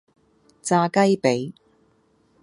[0.63, 1.53] 炸雞髀